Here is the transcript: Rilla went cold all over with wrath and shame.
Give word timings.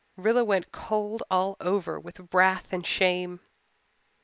Rilla 0.17 0.43
went 0.43 0.71
cold 0.71 1.21
all 1.29 1.57
over 1.61 1.99
with 1.99 2.33
wrath 2.33 2.73
and 2.73 2.83
shame. 2.87 3.39